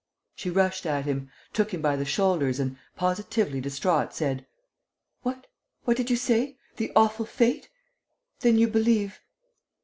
[0.33, 4.47] She rushed at him, took him by the shoulders and positively distraught, said:
[5.21, 5.45] "What?
[5.83, 6.57] What did you say?
[6.77, 7.69] The awful fate?...
[8.39, 9.19] Then you believe